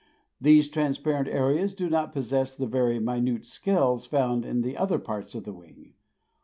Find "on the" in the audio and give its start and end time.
4.47-4.75